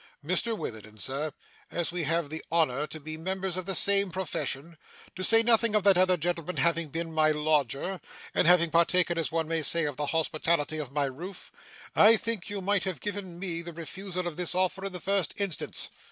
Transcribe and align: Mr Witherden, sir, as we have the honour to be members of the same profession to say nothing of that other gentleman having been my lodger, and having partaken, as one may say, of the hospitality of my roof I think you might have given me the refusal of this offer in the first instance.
Mr 0.25 0.57
Witherden, 0.57 0.97
sir, 0.97 1.31
as 1.69 1.91
we 1.91 2.05
have 2.05 2.31
the 2.31 2.43
honour 2.51 2.87
to 2.87 2.99
be 2.99 3.17
members 3.17 3.55
of 3.55 3.67
the 3.67 3.75
same 3.75 4.09
profession 4.09 4.75
to 5.15 5.23
say 5.23 5.43
nothing 5.43 5.75
of 5.75 5.83
that 5.83 5.95
other 5.95 6.17
gentleman 6.17 6.57
having 6.57 6.87
been 6.87 7.13
my 7.13 7.29
lodger, 7.29 8.01
and 8.33 8.47
having 8.47 8.71
partaken, 8.71 9.19
as 9.19 9.31
one 9.31 9.47
may 9.47 9.61
say, 9.61 9.83
of 9.85 9.97
the 9.97 10.07
hospitality 10.07 10.79
of 10.79 10.91
my 10.91 11.05
roof 11.05 11.51
I 11.95 12.17
think 12.17 12.49
you 12.49 12.61
might 12.61 12.83
have 12.85 12.99
given 12.99 13.37
me 13.37 13.61
the 13.61 13.73
refusal 13.73 14.25
of 14.25 14.37
this 14.37 14.55
offer 14.55 14.85
in 14.85 14.91
the 14.91 14.99
first 14.99 15.35
instance. 15.37 15.89